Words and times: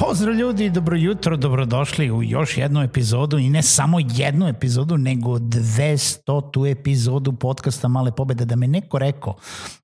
Pozdrav 0.00 0.34
ljudi, 0.34 0.70
dobro 0.70 0.96
jutro, 0.96 1.36
dobrodošli 1.36 2.10
u 2.10 2.22
još 2.22 2.56
jednu 2.56 2.82
epizodu 2.82 3.38
i 3.38 3.50
ne 3.50 3.62
samo 3.62 3.98
jednu 4.00 4.48
epizodu, 4.48 4.96
nego 4.96 5.38
200 5.38 6.50
tu 6.52 6.66
epizodu 6.66 7.32
podcasta 7.32 7.88
Male 7.88 8.16
pobede. 8.16 8.44
Da 8.44 8.56
me 8.56 8.66
neko 8.66 8.98
rekao 8.98 9.36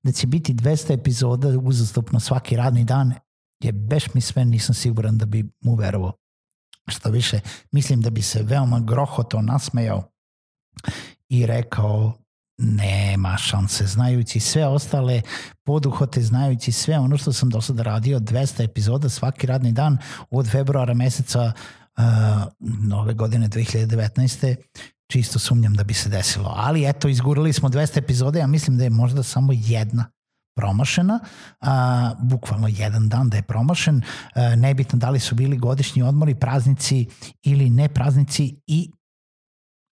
da 0.03 0.11
će 0.11 0.27
biti 0.27 0.53
200 0.53 0.93
epizoda 0.93 1.47
uzastopno 1.47 2.19
svaki 2.19 2.55
radni 2.55 2.83
dan, 2.83 3.13
je 3.63 3.71
beš 3.71 4.13
mi 4.13 4.21
sve 4.21 4.45
nisam 4.45 4.75
siguran 4.75 5.17
da 5.17 5.25
bi 5.25 5.49
mu 5.61 5.75
verovao. 5.75 6.13
Što 6.87 7.09
više, 7.09 7.39
mislim 7.71 8.01
da 8.01 8.09
bi 8.09 8.21
se 8.21 8.43
veoma 8.43 8.79
grohoto 8.79 9.41
nasmejao 9.41 10.03
i 11.29 11.45
rekao 11.45 12.13
nema 12.57 13.37
šanse, 13.37 13.85
znajući 13.85 14.39
sve 14.39 14.67
ostale 14.67 15.21
poduhote, 15.63 16.21
znajući 16.21 16.71
sve 16.71 16.99
ono 16.99 17.17
što 17.17 17.33
sam 17.33 17.49
do 17.49 17.61
sada 17.61 17.83
radio, 17.83 18.19
200 18.19 18.63
epizoda 18.63 19.09
svaki 19.09 19.47
radni 19.47 19.71
dan 19.71 19.97
od 20.29 20.51
februara 20.51 20.93
meseca 20.93 21.51
uh, 21.97 22.03
nove 22.59 23.13
godine 23.13 23.49
2019 23.49 24.55
čisto 25.11 25.39
sumnjam 25.39 25.73
da 25.73 25.83
bi 25.83 25.93
se 25.93 26.09
desilo. 26.09 26.53
Ali 26.55 26.89
eto, 26.89 27.07
izgurali 27.07 27.53
smo 27.53 27.69
200 27.69 27.97
epizode, 27.97 28.39
ja 28.39 28.47
mislim 28.47 28.77
da 28.77 28.83
je 28.83 28.89
možda 28.89 29.23
samo 29.23 29.53
jedna 29.55 30.05
promašena, 30.55 31.19
a, 31.61 32.13
bukvalno 32.19 32.67
jedan 32.67 33.09
dan 33.09 33.29
da 33.29 33.37
je 33.37 33.43
promašen, 33.43 34.01
a, 34.35 34.55
nebitno 34.55 34.99
da 34.99 35.09
li 35.09 35.19
su 35.19 35.35
bili 35.35 35.57
godišnji 35.57 36.03
odmori, 36.03 36.35
praznici 36.35 37.05
ili 37.43 37.69
ne 37.69 37.89
praznici 37.89 38.55
i 38.67 38.91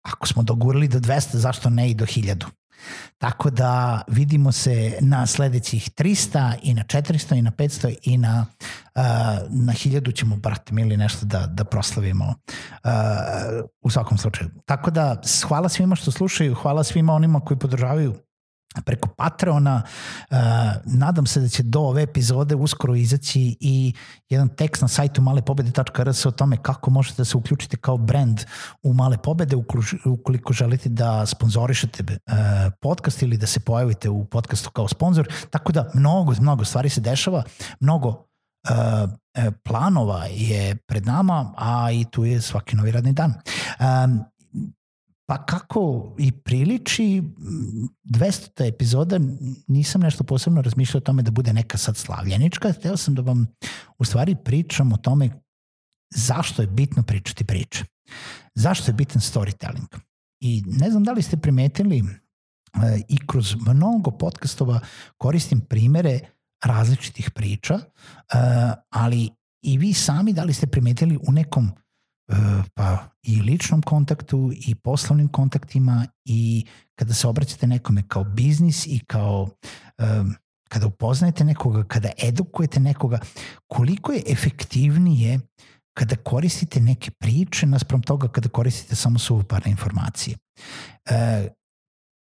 ako 0.03 0.27
smo 0.27 0.43
dogurali 0.43 0.89
do 0.89 0.99
200, 0.99 1.37
zašto 1.37 1.71
ne 1.71 1.91
i 1.91 1.95
do 1.95 2.07
1000? 2.07 2.45
Tako 3.19 3.51
da 3.51 4.03
vidimo 4.09 4.53
se 4.53 4.99
na 5.01 5.27
sledećih 5.27 5.91
300 5.91 6.55
i 6.63 6.75
na 6.75 6.83
400 6.83 7.39
i 7.39 7.43
na 7.43 7.51
500 7.51 7.97
i 8.03 8.19
na, 8.19 8.47
uh, 8.95 9.03
na 9.51 9.73
1000 9.73 10.15
ćemo, 10.17 10.37
brate, 10.37 10.75
mili 10.75 10.97
nešto 10.97 11.27
da, 11.27 11.47
da 11.47 11.65
proslavimo 11.65 12.25
uh, 12.25 12.91
u 13.83 13.91
svakom 13.91 14.19
slučaju. 14.19 14.51
Tako 14.67 14.91
da 14.91 15.21
hvala 15.49 15.69
svima 15.69 15.97
što 15.97 16.11
slušaju, 16.11 16.55
hvala 16.55 16.85
svima 16.85 17.13
onima 17.13 17.41
koji 17.41 17.59
podržavaju 17.59 18.15
preko 18.85 19.09
Patreona. 19.09 19.83
Uh, 20.31 20.37
nadam 20.85 21.27
se 21.27 21.41
da 21.41 21.49
će 21.49 21.63
do 21.63 21.81
ove 21.81 22.03
epizode 22.03 22.55
uskoro 22.55 22.95
izaći 22.95 23.57
i 23.61 23.95
jedan 24.29 24.49
tekst 24.49 24.83
na 24.83 24.89
sajtu 24.89 25.23
malepobede.rs 25.23 26.27
o 26.27 26.31
tome 26.31 26.57
kako 26.63 26.91
možete 26.91 27.17
da 27.17 27.25
se 27.25 27.37
uključite 27.37 27.77
kao 27.77 27.97
brand 27.97 28.41
u 28.83 28.93
Male 28.95 29.19
pobede 29.19 29.57
ukoliko 30.05 30.53
želite 30.53 30.89
da 30.89 31.27
sponzorišete 31.27 32.03
uh, 32.03 32.35
podcast 32.81 33.23
ili 33.23 33.37
da 33.37 33.47
se 33.47 33.61
pojavite 33.61 34.09
u 34.09 34.25
podcastu 34.25 34.71
kao 34.71 34.89
sponsor. 34.89 35.29
Tako 35.51 35.73
da 35.73 35.91
mnogo, 35.95 36.35
mnogo 36.41 36.65
stvari 36.65 36.89
se 36.89 37.01
dešava, 37.01 37.43
mnogo 37.81 38.09
uh, 38.09 39.11
planova 39.65 40.25
je 40.31 40.77
pred 40.77 41.07
nama, 41.07 41.55
a 41.57 41.93
i 41.93 42.05
tu 42.05 42.25
je 42.25 42.41
svaki 42.41 42.77
novi 42.77 42.91
radni 42.91 43.13
dan. 43.13 43.35
Pa 45.31 45.45
kako 45.45 46.15
i 46.19 46.33
priliči 46.33 47.23
200. 48.05 48.69
epizoda, 48.69 49.21
nisam 49.69 50.01
nešto 50.01 50.25
posebno 50.25 50.63
razmišljao 50.63 50.99
o 50.99 51.01
tome 51.01 51.23
da 51.23 51.31
bude 51.31 51.53
neka 51.53 51.79
sad 51.79 51.97
slavljenička, 51.97 52.73
hteo 52.73 52.97
sam 52.97 53.15
da 53.15 53.23
vam 53.23 53.47
u 53.99 54.05
stvari 54.05 54.37
pričam 54.45 54.93
o 54.93 54.97
tome 54.97 55.31
zašto 56.15 56.63
je 56.63 56.69
bitno 56.69 57.03
pričati 57.03 57.45
priče. 57.45 57.85
Zašto 58.55 58.91
je 58.91 58.95
bitan 58.95 59.21
storytelling? 59.23 59.99
I 60.41 60.63
ne 60.67 60.91
znam 60.91 61.05
da 61.05 61.13
li 61.13 61.23
ste 61.23 61.37
primetili 61.37 61.99
e, 61.99 62.05
i 63.09 63.19
kroz 63.27 63.57
mnogo 63.67 64.11
podcastova 64.11 64.81
koristim 65.17 65.61
primere 65.61 66.21
različitih 66.65 67.31
priča, 67.31 67.75
e, 67.75 67.83
ali 68.91 69.31
i 69.63 69.79
vi 69.79 69.95
sami 69.95 70.33
da 70.33 70.45
li 70.45 70.55
ste 70.55 70.67
primetili 70.67 71.19
u 71.29 71.33
nekom 71.33 71.71
pa 72.75 72.99
i 73.23 73.43
ličnom 73.43 73.83
kontaktu 73.83 74.53
i 74.67 74.75
poslovnim 74.75 75.29
kontaktima 75.29 76.07
i 76.25 76.67
kada 76.95 77.15
se 77.15 77.29
obraćate 77.29 77.67
nekome 77.67 78.03
kao 78.09 78.25
biznis 78.25 78.87
i 78.87 79.01
kao 79.07 79.49
um, 79.99 80.35
kada 80.69 80.87
upoznajete 80.87 81.45
nekoga, 81.45 81.85
kada 81.85 82.11
edukujete 82.23 82.81
nekoga, 82.81 83.19
koliko 83.67 84.13
je 84.13 84.23
efektivnije 84.27 85.41
kada 85.95 86.17
koristite 86.17 86.81
neke 86.81 87.11
priče 87.11 87.67
naspram 87.67 88.03
toga 88.03 88.29
kada 88.29 88.49
koristite 88.49 88.97
samo 88.97 89.19
suvoparne 89.19 89.71
informacije. 89.71 90.37
E, 91.11 91.49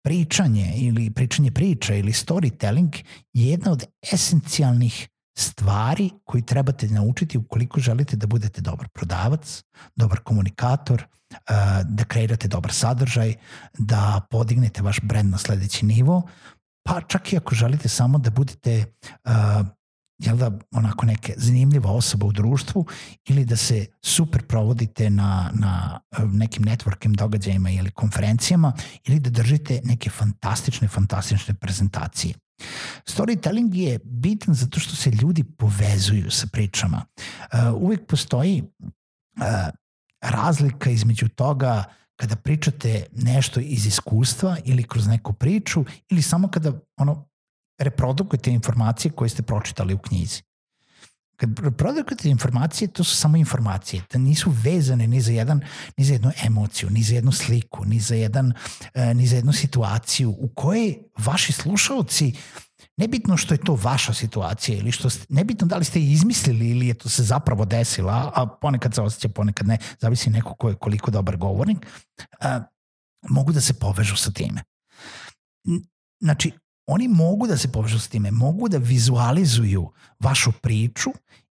pričanje 0.03 0.73
ili 0.75 1.09
pričanje 1.09 1.51
priča 1.51 1.95
ili 1.95 2.11
storytelling 2.11 3.03
je 3.33 3.49
jedna 3.49 3.71
od 3.71 3.83
esencijalnih 4.11 5.07
stvari 5.37 6.09
koji 6.23 6.45
trebate 6.45 6.87
naučiti 6.87 7.37
ukoliko 7.37 7.79
želite 7.79 8.15
da 8.15 8.27
budete 8.27 8.61
dobar 8.61 8.87
prodavac, 8.87 9.63
dobar 9.95 10.19
komunikator, 10.19 11.05
uh, 11.31 11.37
da 11.83 12.03
kreirate 12.03 12.47
dobar 12.47 12.73
sadržaj, 12.73 13.33
da 13.77 14.21
podignete 14.29 14.81
vaš 14.81 14.99
brand 15.03 15.31
na 15.31 15.37
sledeći 15.37 15.85
nivo, 15.85 16.21
pa 16.83 17.01
čak 17.01 17.33
i 17.33 17.37
ako 17.37 17.55
želite 17.55 17.89
samo 17.89 18.17
da 18.17 18.29
budete 18.29 18.85
uh, 19.25 19.67
jel 20.17 20.37
da, 20.37 20.51
onako 20.71 21.05
neke 21.05 21.33
zanimljiva 21.37 21.91
osoba 21.91 22.25
u 22.25 22.31
društvu 22.31 22.85
ili 23.25 23.45
da 23.45 23.55
se 23.55 23.85
super 24.01 24.47
provodite 24.47 25.09
na, 25.09 25.51
na 25.53 25.99
uh, 26.11 26.33
nekim 26.33 26.63
networking 26.63 27.15
događajima 27.15 27.69
ili 27.69 27.91
konferencijama 27.91 28.73
ili 29.03 29.19
da 29.19 29.29
držite 29.29 29.81
neke 29.83 30.09
fantastične, 30.09 30.87
fantastične 30.87 31.53
prezentacije. 31.53 32.33
Storytelling 33.05 33.75
je 33.75 33.99
bitan 34.03 34.53
zato 34.53 34.79
što 34.79 34.95
se 34.95 35.11
ljudi 35.11 35.43
povezuju 35.43 36.31
sa 36.31 36.47
pričama. 36.51 37.05
Uh, 37.15 37.81
uvek 37.81 38.07
postoji 38.07 38.63
uh, 38.63 39.43
razlika 40.21 40.89
između 40.89 41.27
toga 41.27 41.83
kada 42.15 42.35
pričate 42.35 43.05
nešto 43.11 43.59
iz 43.59 43.85
iskustva 43.85 44.57
ili 44.63 44.83
kroz 44.83 45.07
neku 45.07 45.33
priču 45.33 45.85
ili 46.09 46.21
samo 46.21 46.47
kada 46.47 46.71
ono 46.97 47.27
reprodukujete 47.79 48.51
informacije 48.51 49.11
koje 49.11 49.29
ste 49.29 49.43
pročitali 49.43 49.93
u 49.93 49.97
knjizi. 49.97 50.41
Kad 51.37 51.49
produkujete 51.77 52.29
informacije, 52.29 52.87
to 52.87 53.03
su 53.03 53.15
samo 53.15 53.37
informacije, 53.37 54.03
da 54.13 54.19
nisu 54.19 54.53
vezane 54.63 55.07
ni 55.07 55.21
za, 55.21 55.31
jedan, 55.31 55.61
ni 55.97 56.05
za 56.05 56.13
jednu 56.13 56.31
emociju, 56.45 56.89
ni 56.89 57.03
za 57.03 57.15
jednu 57.15 57.31
sliku, 57.31 57.85
ni 57.85 57.99
za, 57.99 58.15
jedan, 58.15 58.53
uh, 58.95 59.15
ni 59.15 59.27
za 59.27 59.35
jednu 59.35 59.53
situaciju 59.53 60.35
u 60.39 60.47
kojoj 60.47 60.97
vaši 61.17 61.53
slušalci 61.53 62.33
nebitno 62.97 63.37
što 63.37 63.53
je 63.53 63.57
to 63.57 63.75
vaša 63.75 64.13
situacija 64.13 64.77
ili 64.77 64.91
što 64.91 65.09
ste, 65.09 65.25
nebitno 65.29 65.67
da 65.67 65.77
li 65.77 65.85
ste 65.85 65.99
izmislili 66.01 66.69
ili 66.69 66.87
je 66.87 66.93
to 66.93 67.09
se 67.09 67.23
zapravo 67.23 67.65
desila, 67.65 68.31
a 68.35 68.45
ponekad 68.61 68.95
se 68.95 69.01
osjeća, 69.01 69.29
ponekad 69.29 69.67
ne, 69.67 69.77
zavisi 69.99 70.29
neko 70.29 70.53
ko 70.53 70.69
je 70.69 70.75
koliko 70.75 71.11
dobar 71.11 71.37
govornik, 71.37 71.87
a, 72.39 72.61
mogu 73.29 73.51
da 73.51 73.61
se 73.61 73.73
povežu 73.73 74.15
sa 74.15 74.31
time. 74.31 74.63
Znači, 76.19 76.51
oni 76.87 77.07
mogu 77.07 77.47
da 77.47 77.57
se 77.57 77.71
povežu 77.71 77.99
sa 77.99 78.09
time, 78.09 78.31
mogu 78.31 78.69
da 78.69 78.77
vizualizuju 78.77 79.91
vašu 80.19 80.51
priču 80.51 81.09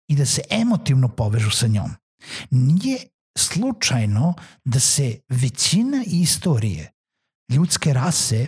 i 0.09 0.17
da 0.17 0.27
se 0.27 0.43
emotivno 0.51 1.09
povežu 1.09 1.51
sa 1.51 1.67
njom. 1.67 1.91
Nije 2.51 2.99
slučajno 3.39 4.35
da 4.65 4.81
se 4.81 5.21
većina 5.29 6.05
istorije 6.07 6.93
ljudske 7.49 7.93
rase 7.93 8.47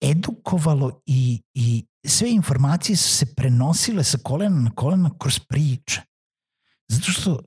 edukovalo 0.00 1.00
i, 1.06 1.42
i 1.54 1.84
sve 2.06 2.30
informacije 2.30 2.96
su 2.96 3.08
se 3.08 3.34
prenosile 3.34 4.04
sa 4.04 4.18
kolena 4.22 4.60
na 4.60 4.70
kolena 4.70 5.10
kroz 5.18 5.38
priče. 5.38 6.00
Zato 6.88 7.12
što 7.12 7.40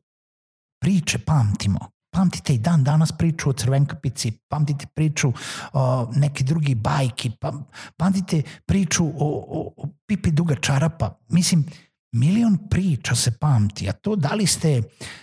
priče 0.81 1.19
pamtimo. 1.19 1.94
Pamtite 2.25 2.53
i 2.53 2.57
dan 2.57 2.83
danas 2.83 3.11
priču 3.11 3.49
o 3.49 3.53
crvenkapici, 3.53 4.31
pamtite 4.49 4.85
priču 4.95 5.33
o 5.73 6.11
neki 6.15 6.43
drugi 6.43 6.75
bajki, 6.75 7.31
pa, 7.39 7.53
pamtite 7.97 8.41
priču 8.65 9.05
o, 9.05 9.11
o, 9.49 9.73
o 9.77 9.87
pipi 10.07 10.31
duga 10.31 10.55
čarapa. 10.55 11.19
Mislim, 11.29 11.65
milion 12.11 12.57
priča 12.69 13.15
se 13.15 13.31
pamti, 13.31 13.89
a 13.89 13.93
to 13.93 14.15
da 14.15 14.33
li 14.33 14.47
ste 14.47 14.81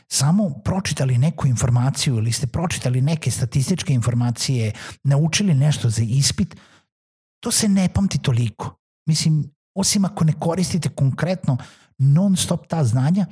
samo 0.08 0.50
pročitali 0.64 1.18
neku 1.18 1.46
informaciju 1.46 2.16
ili 2.16 2.32
ste 2.32 2.46
pročitali 2.46 3.00
neke 3.00 3.30
statističke 3.30 3.92
informacije, 3.92 4.72
naučili 5.04 5.54
nešto 5.54 5.90
za 5.90 6.02
ispit, 6.02 6.56
to 7.40 7.50
se 7.50 7.68
ne 7.68 7.88
pamti 7.88 8.18
toliko. 8.18 8.78
Mislim, 9.08 9.50
osim 9.74 10.04
ako 10.04 10.24
ne 10.24 10.32
koristite 10.32 10.88
konkretno 10.88 11.56
non 11.98 12.36
stop 12.36 12.66
ta 12.66 12.84
znanja, 12.84 13.26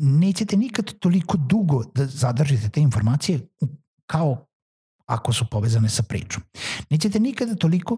nećete 0.00 0.56
nikad 0.56 0.98
toliko 0.98 1.36
dugo 1.36 1.84
da 1.94 2.06
zadržite 2.06 2.68
te 2.68 2.80
informacije 2.80 3.48
kao 4.06 4.46
ako 5.06 5.32
su 5.32 5.46
povezane 5.50 5.88
sa 5.88 6.02
pričom. 6.02 6.42
Nećete 6.90 7.20
nikada 7.20 7.54
toliko 7.54 7.96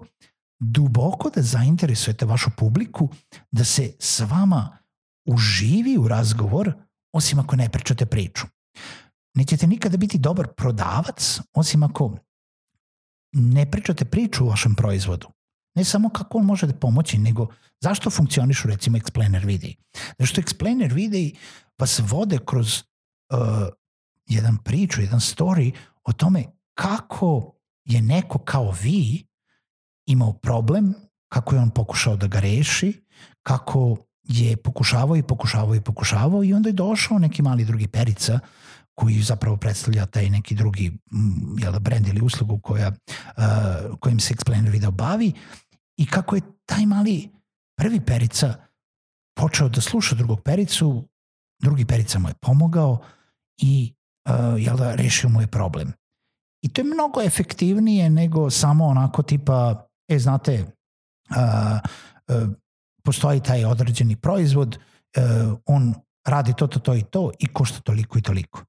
duboko 0.60 1.30
da 1.30 1.42
zainteresujete 1.42 2.26
vašu 2.26 2.50
publiku 2.56 3.08
da 3.50 3.64
se 3.64 3.92
s 3.98 4.20
vama 4.20 4.78
uživi 5.26 5.98
u 5.98 6.08
razgovor, 6.08 6.72
osim 7.12 7.38
ako 7.38 7.56
ne 7.56 7.68
pričate 7.68 8.06
priču. 8.06 8.46
Nećete 9.34 9.66
nikada 9.66 9.96
biti 9.96 10.18
dobar 10.18 10.48
prodavac, 10.56 11.40
osim 11.54 11.82
ako 11.82 12.16
ne 13.32 13.70
pričate 13.70 14.04
priču 14.04 14.44
o 14.44 14.48
vašem 14.48 14.74
proizvodu. 14.74 15.28
Ne 15.74 15.84
samo 15.84 16.08
kako 16.08 16.38
on 16.38 16.44
može 16.44 16.66
da 16.66 16.74
pomoći, 16.74 17.18
nego 17.18 17.46
zašto 17.80 18.10
funkcionišu 18.10 18.68
recimo 18.68 18.98
explainer 18.98 19.46
videi. 19.46 19.76
Zašto 20.18 20.40
explainer 20.40 20.92
videi 20.92 21.34
vas 21.78 22.00
vode 22.04 22.38
kroz 22.46 22.78
uh, 22.78 23.38
jedan 24.26 24.58
priču, 24.64 25.00
jedan 25.00 25.20
story 25.20 25.72
o 26.04 26.12
tome 26.12 26.44
kako 26.74 27.52
je 27.84 28.02
neko 28.02 28.38
kao 28.38 28.74
vi 28.82 29.26
imao 30.06 30.32
problem, 30.32 30.94
kako 31.28 31.54
je 31.54 31.60
on 31.60 31.70
pokušao 31.70 32.16
da 32.16 32.26
ga 32.26 32.40
reši, 32.40 33.04
kako 33.42 33.96
je 34.24 34.56
pokušavao 34.56 35.16
i 35.16 35.22
pokušavao 35.22 35.74
i 35.74 35.80
pokušavao 35.80 36.44
i 36.44 36.54
onda 36.54 36.68
je 36.68 36.72
došao 36.72 37.18
neki 37.18 37.42
mali 37.42 37.64
drugi 37.64 37.88
perica 37.88 38.38
koji 38.94 39.22
zapravo 39.22 39.56
predstavlja 39.56 40.06
taj 40.06 40.30
neki 40.30 40.54
drugi 40.54 40.92
jel, 41.58 41.80
brand 41.80 42.08
ili 42.08 42.20
uslugu 42.20 42.58
koja, 42.58 42.88
uh, 42.88 43.98
kojim 44.00 44.20
se 44.20 44.34
Explainer 44.34 44.70
video 44.70 44.90
bavi 44.90 45.32
i 45.96 46.06
kako 46.06 46.34
je 46.36 46.42
taj 46.66 46.86
mali 46.86 47.30
prvi 47.78 48.00
perica 48.00 48.54
počeo 49.36 49.68
da 49.68 49.80
sluša 49.80 50.14
drugog 50.14 50.42
pericu, 50.42 51.08
drugi 51.62 51.84
perica 51.84 52.18
mu 52.18 52.28
je 52.28 52.34
pomogao 52.40 52.98
i 53.58 53.94
uh, 54.28 54.62
jel 54.62 54.76
da, 54.76 54.94
rešio 54.94 55.30
mu 55.30 55.40
je 55.40 55.46
problem. 55.46 55.92
I 56.62 56.68
to 56.68 56.80
je 56.80 56.84
mnogo 56.84 57.22
efektivnije 57.22 58.10
nego 58.10 58.50
samo 58.50 58.86
onako 58.86 59.22
tipa, 59.22 59.86
e, 60.08 60.18
znate, 60.18 60.62
uh, 61.30 61.80
uh, 62.28 62.48
postoji 63.04 63.40
taj 63.40 63.64
određeni 63.64 64.16
proizvod, 64.16 64.78
uh, 65.16 65.58
on 65.66 65.94
radi 66.26 66.52
to, 66.56 66.66
to, 66.66 66.78
to 66.78 66.94
i 66.94 67.02
to 67.02 67.30
i 67.38 67.46
košta 67.46 67.80
toliko 67.80 68.18
i 68.18 68.22
toliko. 68.22 68.64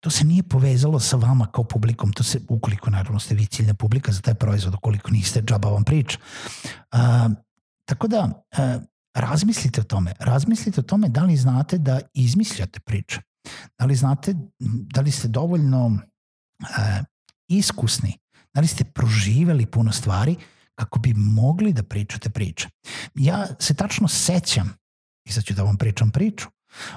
To 0.00 0.10
se 0.10 0.24
nije 0.24 0.42
povezalo 0.42 1.00
sa 1.00 1.16
vama 1.16 1.46
kao 1.46 1.64
publikom, 1.64 2.12
to 2.12 2.22
se, 2.22 2.40
ukoliko 2.48 2.90
naravno 2.90 3.20
ste 3.20 3.34
vi 3.34 3.46
ciljna 3.46 3.74
publika 3.74 4.12
za 4.12 4.20
taj 4.20 4.34
proizvod, 4.34 4.74
ukoliko 4.74 5.10
niste, 5.10 5.42
džaba 5.42 5.70
vam 5.70 5.84
priča. 5.84 6.18
Uh, 6.92 7.32
tako 7.84 8.08
da, 8.08 8.24
uh, 8.24 8.82
razmislite 9.14 9.80
o 9.80 9.84
tome. 9.84 10.12
Razmislite 10.18 10.80
o 10.80 10.84
tome 10.84 11.08
da 11.08 11.24
li 11.24 11.36
znate 11.36 11.78
da 11.78 12.00
izmišljate 12.14 12.80
priče. 12.80 13.20
Da 13.78 13.86
li 13.86 13.96
znate, 13.96 14.34
da 14.94 15.00
li 15.00 15.10
ste 15.10 15.28
dovoljno 15.28 15.86
uh, 15.86 15.98
iskusni, 17.48 18.18
da 18.54 18.60
li 18.60 18.66
ste 18.66 18.84
proživeli 18.84 19.66
puno 19.66 19.92
stvari 19.92 20.36
kako 20.74 20.98
bi 20.98 21.14
mogli 21.14 21.72
da 21.72 21.82
pričate 21.82 22.30
priče. 22.30 22.68
Ja 23.14 23.46
se 23.58 23.74
tačno 23.74 24.08
sećam, 24.08 24.76
i 25.28 25.32
sad 25.32 25.44
ću 25.44 25.54
da 25.54 25.62
vam 25.62 25.76
pričam 25.76 26.10
priču, 26.10 26.48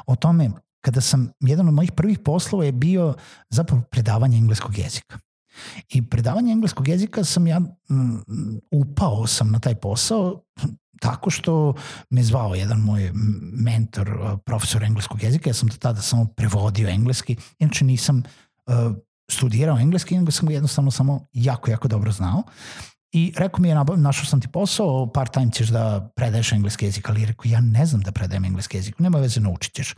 o 0.08 0.16
tome 0.16 0.50
kada 0.82 1.02
sam, 1.02 1.32
jedan 1.40 1.68
od 1.68 1.74
mojih 1.74 1.92
prvih 1.92 2.20
poslova 2.20 2.66
je 2.66 2.72
bio 2.72 3.14
zapravo 3.50 3.82
predavanje 3.82 4.38
engleskog 4.38 4.78
jezika. 4.78 5.20
I 5.90 6.10
predavanje 6.10 6.52
engleskog 6.52 6.88
jezika 6.88 7.24
sam 7.24 7.48
ja 7.48 7.62
m, 7.90 8.24
upao 8.72 9.28
sam 9.28 9.52
na 9.52 9.60
taj 9.60 9.76
posao 9.76 10.44
tako 11.00 11.30
što 11.30 11.74
me 12.10 12.24
zvao 12.24 12.56
jedan 12.56 12.80
moj 12.80 13.12
mentor, 13.54 14.38
profesor 14.46 14.84
engleskog 14.84 15.24
jezika, 15.24 15.50
ja 15.50 15.54
sam 15.54 15.70
tada 15.70 16.02
samo 16.02 16.26
prevodio 16.26 16.90
engleski, 16.90 17.36
inače 17.60 17.86
nisam 17.86 18.24
uh, 18.68 18.96
studirao 19.32 19.80
engleski, 19.80 20.18
nego 20.18 20.32
sam 20.32 20.48
ga 20.48 20.54
jednostavno 20.54 20.92
samo 20.92 21.26
jako, 21.34 21.72
jako 21.72 21.88
dobro 21.88 22.12
znao. 22.12 22.44
I 23.12 23.34
rekao 23.38 23.62
mi 23.62 23.70
je, 23.70 23.76
našao 23.98 24.26
sam 24.26 24.42
ti 24.42 24.48
posao, 24.48 25.12
par 25.14 25.28
time 25.28 25.52
ćeš 25.52 25.68
da 25.68 26.12
predaješ 26.16 26.52
engleski 26.52 26.86
jezik, 26.86 27.10
ali 27.10 27.26
rekao, 27.26 27.50
ja 27.50 27.62
ne 27.62 27.86
znam 27.86 28.02
da 28.02 28.12
predajem 28.12 28.46
engleski 28.46 28.78
jezik, 28.78 29.00
nema 29.00 29.18
veze, 29.18 29.40
naučit 29.40 29.74
ćeš. 29.74 29.96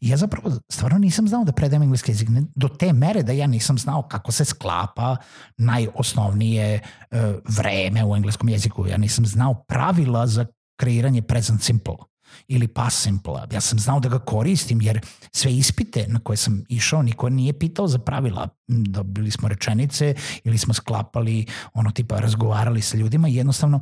I 0.00 0.08
ja 0.08 0.16
zapravo 0.16 0.50
stvarno 0.68 0.98
nisam 0.98 1.28
znao 1.28 1.44
da 1.44 1.52
predajem 1.52 1.82
engleski 1.82 2.10
jezik, 2.10 2.28
do 2.54 2.68
te 2.68 2.92
mere 2.92 3.22
da 3.22 3.32
ja 3.32 3.46
nisam 3.46 3.78
znao 3.78 4.02
kako 4.02 4.32
se 4.32 4.44
sklapa 4.44 5.16
najosnovnije 5.56 6.80
uh, 7.10 7.18
vreme 7.48 8.04
u 8.04 8.16
engleskom 8.16 8.48
jeziku. 8.48 8.86
Ja 8.86 8.96
nisam 8.96 9.26
znao 9.26 9.54
pravila 9.54 10.26
za 10.26 10.46
kreiranje 10.76 11.22
present 11.22 11.62
simple 11.62 12.09
ili 12.48 12.68
past 12.68 13.02
simple. 13.02 13.40
Ja 13.52 13.60
sam 13.60 13.78
znao 13.78 14.00
da 14.00 14.08
ga 14.08 14.18
koristim 14.18 14.82
jer 14.82 15.00
sve 15.32 15.52
ispite 15.52 16.06
na 16.08 16.20
koje 16.20 16.36
sam 16.36 16.64
išao 16.68 17.02
niko 17.02 17.28
nije 17.28 17.58
pitao 17.58 17.88
za 17.88 17.98
pravila. 17.98 18.48
Dobili 18.68 19.30
smo 19.30 19.48
rečenice 19.48 20.14
ili 20.44 20.58
smo 20.58 20.74
sklapali 20.74 21.46
ono 21.72 21.90
tipa 21.90 22.20
razgovarali 22.20 22.82
sa 22.82 22.96
ljudima 22.96 23.28
i 23.28 23.34
jednostavno 23.34 23.80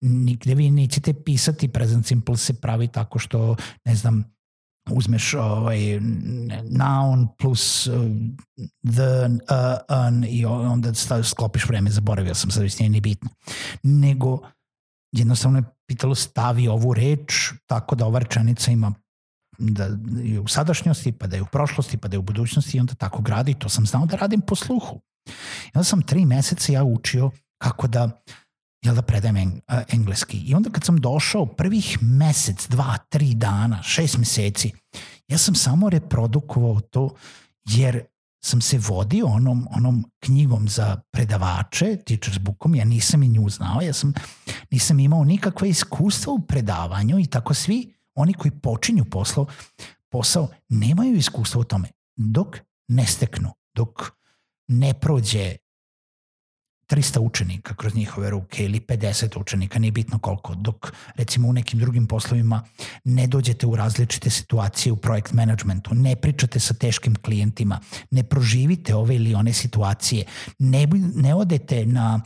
nigde 0.00 0.54
vi 0.54 0.70
nećete 0.70 1.14
pisati 1.14 1.68
present 1.68 2.06
simple 2.06 2.36
se 2.36 2.60
pravi 2.60 2.88
tako 2.88 3.18
što 3.18 3.56
ne 3.84 3.94
znam 3.94 4.34
uzmeš 4.90 5.34
ovaj 5.34 6.00
noun 6.70 7.28
plus 7.38 7.86
uh, 7.86 7.94
the 8.94 9.26
uh, 9.26 9.78
an 9.88 10.24
i 10.28 10.44
onda 10.44 10.94
stav, 10.94 11.22
sklopiš 11.22 11.68
vreme, 11.68 11.90
zaboravio 11.90 12.34
sam 12.34 12.50
sad 12.50 12.62
nije 12.78 12.90
ni 12.90 13.00
bitno. 13.00 13.30
Nego 13.82 14.38
jednostavno 15.12 15.58
je 15.58 15.64
pitalo 15.86 16.14
stavi 16.14 16.68
ovu 16.68 16.94
reč 16.94 17.52
tako 17.66 17.94
da 17.94 18.06
ova 18.06 18.18
rečenica 18.18 18.70
ima 18.70 18.94
da 19.58 19.88
je 20.22 20.40
u 20.40 20.48
sadašnjosti, 20.48 21.12
pa 21.12 21.26
da 21.26 21.36
je 21.36 21.42
u 21.42 21.46
prošlosti, 21.46 21.96
pa 21.96 22.08
da 22.08 22.14
je 22.14 22.18
u 22.18 22.22
budućnosti 22.22 22.76
i 22.76 22.80
onda 22.80 22.94
tako 22.94 23.22
gradi. 23.22 23.54
To 23.54 23.68
sam 23.68 23.86
znao 23.86 24.06
da 24.06 24.16
radim 24.16 24.40
po 24.40 24.54
sluhu. 24.54 25.00
I 25.66 25.70
onda 25.74 25.84
sam 25.84 26.02
tri 26.02 26.26
meseca 26.26 26.72
ja 26.72 26.84
učio 26.84 27.30
kako 27.58 27.86
da 27.86 28.22
jel 28.84 28.94
da 28.94 29.02
predajem 29.02 29.36
eng, 29.36 29.52
engleski. 29.88 30.38
I 30.38 30.54
onda 30.54 30.70
kad 30.70 30.84
sam 30.84 30.96
došao 30.96 31.46
prvih 31.46 31.98
mesec, 32.02 32.68
dva, 32.68 32.98
tri 33.08 33.34
dana, 33.34 33.82
šest 33.82 34.18
meseci, 34.18 34.72
ja 35.28 35.38
sam 35.38 35.54
samo 35.54 35.90
reprodukovao 35.90 36.80
to 36.80 37.14
jer 37.64 38.04
sam 38.44 38.60
se 38.60 38.78
vodio 38.78 39.26
onom, 39.26 39.68
onom 39.70 40.04
knjigom 40.20 40.68
za 40.68 41.00
predavače, 41.10 41.86
teacher's 41.86 42.38
bookom, 42.38 42.74
ja 42.74 42.84
nisam 42.84 43.22
i 43.22 43.28
nju 43.28 43.48
znao, 43.48 43.80
ja 43.80 43.92
sam, 43.92 44.12
nisam 44.70 45.00
imao 45.00 45.24
nikakve 45.24 45.68
iskustva 45.68 46.32
u 46.32 46.46
predavanju 46.46 47.18
i 47.18 47.26
tako 47.26 47.54
svi 47.54 47.94
oni 48.14 48.34
koji 48.34 48.50
počinju 48.50 49.04
posao, 49.04 49.46
posao 50.10 50.48
nemaju 50.68 51.14
iskustva 51.14 51.60
u 51.60 51.64
tome. 51.64 51.88
Dok 52.16 52.58
ne 52.88 53.06
steknu, 53.06 53.50
dok 53.74 54.02
ne 54.68 54.94
prođe 55.00 55.56
300 56.88 57.18
učenika 57.18 57.74
kroz 57.74 57.94
njihove 57.94 58.30
ruke 58.30 58.64
ili 58.64 58.80
50 58.80 59.40
učenika, 59.40 59.78
nije 59.78 59.92
bitno 59.92 60.18
koliko, 60.18 60.54
dok 60.54 60.92
recimo 61.16 61.48
u 61.48 61.52
nekim 61.52 61.78
drugim 61.78 62.06
poslovima 62.06 62.62
ne 63.04 63.26
dođete 63.26 63.66
u 63.66 63.76
različite 63.76 64.30
situacije 64.30 64.92
u 64.92 64.96
projekt 64.96 65.32
managementu, 65.32 65.94
ne 65.94 66.16
pričate 66.16 66.60
sa 66.60 66.74
teškim 66.74 67.14
klijentima, 67.14 67.80
ne 68.10 68.22
proživite 68.22 68.94
ove 68.94 69.16
ili 69.16 69.34
one 69.34 69.52
situacije, 69.52 70.24
ne, 70.58 70.86
ne 71.14 71.34
odete 71.34 71.86
na 71.86 72.20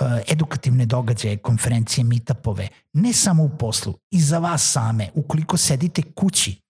uh, 0.00 0.06
edukativne 0.28 0.86
događaje, 0.86 1.36
konferencije, 1.36 2.04
meetupove, 2.04 2.68
ne 2.92 3.12
samo 3.12 3.44
u 3.44 3.50
poslu, 3.58 3.94
i 4.10 4.20
za 4.20 4.38
vas 4.38 4.72
same, 4.72 5.08
ukoliko 5.14 5.56
sedite 5.56 6.02
kući 6.02 6.62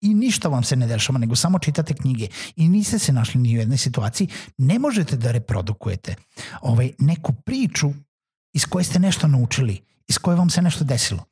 i 0.00 0.14
ništa 0.14 0.48
vam 0.48 0.62
se 0.64 0.76
ne 0.76 0.86
dešava, 0.86 1.18
nego 1.18 1.36
samo 1.36 1.58
čitate 1.58 1.94
knjige 1.94 2.28
i 2.56 2.68
niste 2.68 2.98
se 2.98 3.12
našli 3.12 3.40
ni 3.40 3.56
u 3.56 3.58
jednoj 3.58 3.78
situaciji, 3.78 4.28
ne 4.58 4.78
možete 4.78 5.16
da 5.16 5.32
reprodukujete 5.32 6.14
ovaj, 6.62 6.92
neku 6.98 7.32
priču 7.32 7.90
iz 8.52 8.64
koje 8.64 8.84
ste 8.84 8.98
nešto 8.98 9.26
naučili, 9.26 9.80
iz 10.08 10.18
koje 10.18 10.36
vam 10.36 10.50
se 10.50 10.62
nešto 10.62 10.84
desilo. 10.84 11.24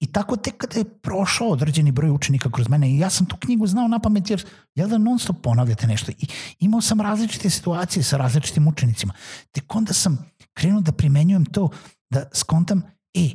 I 0.00 0.06
tako 0.06 0.36
tek 0.36 0.56
kada 0.56 0.78
je 0.78 0.84
prošao 0.84 1.48
određeni 1.48 1.92
broj 1.92 2.10
učenika 2.10 2.50
kroz 2.50 2.68
mene 2.68 2.90
i 2.90 2.98
ja 2.98 3.10
sam 3.10 3.26
tu 3.26 3.36
knjigu 3.36 3.66
znao 3.66 3.88
na 3.88 3.98
pamet 3.98 4.30
jer 4.30 4.44
jel 4.74 4.88
da 4.88 4.98
non 4.98 5.18
stop 5.18 5.36
ponavljate 5.42 5.86
nešto 5.86 6.12
i 6.12 6.26
imao 6.58 6.80
sam 6.80 7.00
različite 7.00 7.50
situacije 7.50 8.02
sa 8.02 8.16
različitim 8.16 8.68
učenicima. 8.68 9.12
Tek 9.52 9.76
onda 9.76 9.92
sam 9.92 10.18
krenuo 10.54 10.80
da 10.80 10.92
primenjujem 10.92 11.44
to 11.44 11.68
da 12.10 12.24
skontam, 12.32 12.82
e, 13.14 13.28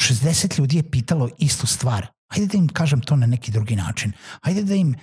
60 0.00 0.58
ljudi 0.58 0.76
je 0.76 0.90
pitalo 0.90 1.28
istu 1.38 1.66
stvar, 1.66 2.06
Hajde 2.32 2.46
da 2.46 2.58
im 2.58 2.68
kažem 2.68 3.00
to 3.00 3.16
na 3.16 3.26
neki 3.26 3.52
drugi 3.52 3.76
način. 3.76 4.12
Hajde 4.42 4.62
da 4.64 4.74
im 4.74 4.94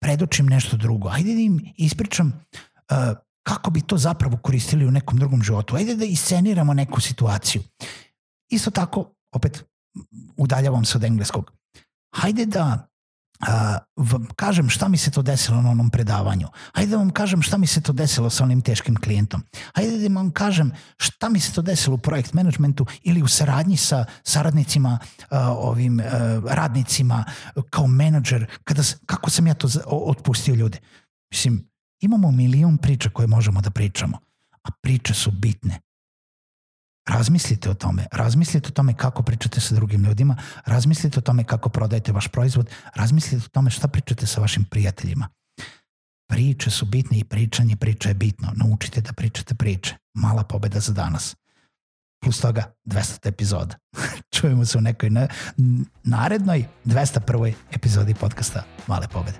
predočim 0.00 0.46
nešto 0.46 0.76
drugo. 0.76 1.08
Ajde 1.08 1.34
da 1.34 1.40
im 1.40 1.60
ispričam 1.76 2.26
uh, 2.28 3.18
kako 3.42 3.70
bi 3.70 3.80
to 3.80 3.98
zapravo 3.98 4.36
koristili 4.36 4.86
u 4.86 4.90
nekom 4.90 5.18
drugom 5.18 5.42
životu. 5.42 5.76
Ajde 5.76 5.94
da 5.94 6.04
isceniramo 6.04 6.74
neku 6.74 7.00
situaciju. 7.00 7.62
Isto 8.50 8.70
tako, 8.70 9.14
opet 9.32 9.64
udaljavam 10.36 10.84
se 10.84 10.98
od 10.98 11.04
engleskog. 11.04 11.52
Hajde 12.14 12.46
da 12.46 12.89
vam 13.96 14.26
kažem 14.36 14.68
šta 14.68 14.88
mi 14.88 14.96
se 14.96 15.10
to 15.10 15.22
desilo 15.22 15.62
na 15.62 15.70
onom 15.70 15.90
predavanju. 15.90 16.48
Hajde 16.72 16.90
da 16.90 16.96
vam 16.96 17.10
kažem 17.10 17.42
šta 17.42 17.58
mi 17.58 17.66
se 17.66 17.80
to 17.80 17.92
desilo 17.92 18.30
sa 18.30 18.44
onim 18.44 18.60
teškim 18.60 18.96
klijentom. 18.96 19.42
Hajde 19.74 20.08
da 20.08 20.14
vam 20.14 20.30
kažem 20.30 20.72
šta 20.96 21.28
mi 21.28 21.40
se 21.40 21.52
to 21.52 21.62
desilo 21.62 21.94
u 21.94 21.98
projekt 21.98 22.32
managementu 22.32 22.86
ili 23.02 23.22
u 23.22 23.28
saradnji 23.28 23.76
sa 23.76 24.04
saradnicima, 24.22 24.98
ovim 25.56 26.00
radnicima 26.46 27.24
kao 27.70 27.86
menadžer, 27.86 28.46
kada, 28.64 28.82
kako 29.06 29.30
sam 29.30 29.46
ja 29.46 29.54
to 29.54 29.68
otpustio 29.86 30.54
ljude. 30.54 30.78
Mislim, 31.30 31.70
imamo 32.00 32.30
milion 32.30 32.78
priča 32.78 33.10
koje 33.10 33.26
možemo 33.26 33.60
da 33.60 33.70
pričamo, 33.70 34.18
a 34.62 34.68
priče 34.82 35.14
su 35.14 35.30
bitne. 35.30 35.80
Razmislite 37.08 37.70
o 37.70 37.74
tome, 37.74 38.06
razmislite 38.12 38.68
o 38.68 38.70
tome 38.70 38.94
kako 38.94 39.22
pričate 39.22 39.60
sa 39.60 39.74
drugim 39.74 40.04
ljudima, 40.04 40.36
razmislite 40.66 41.18
o 41.18 41.22
tome 41.22 41.44
kako 41.44 41.68
prodajete 41.68 42.12
vaš 42.12 42.28
proizvod, 42.28 42.70
razmislite 42.94 43.44
o 43.46 43.48
tome 43.48 43.70
šta 43.70 43.88
pričate 43.88 44.26
sa 44.26 44.40
vašim 44.40 44.64
prijateljima. 44.64 45.28
Priče 46.28 46.70
su 46.70 46.86
bitne 46.86 47.18
i 47.18 47.24
pričanje 47.24 47.76
priča 47.76 48.08
je 48.08 48.14
bitno. 48.14 48.52
Naučite 48.56 49.00
da 49.00 49.12
pričate 49.12 49.54
priče. 49.54 49.94
Mala 50.14 50.44
pobeda 50.44 50.80
za 50.80 50.92
danas. 50.92 51.36
Plus 52.22 52.40
toga 52.40 52.72
200. 52.84 53.28
epizoda. 53.28 53.74
Čujemo 54.34 54.64
se 54.64 54.78
u 54.78 54.80
nekoj 54.80 55.10
narednoj 56.04 56.64
201. 56.84 57.54
epizodi 57.72 58.14
podcasta 58.14 58.62
Male 58.86 59.08
pobede. 59.08 59.38